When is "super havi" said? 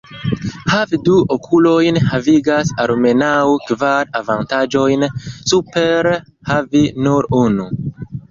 5.53-6.83